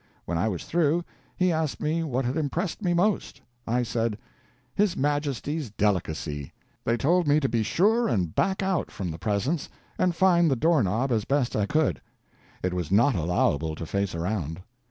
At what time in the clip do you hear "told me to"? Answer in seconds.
6.97-7.47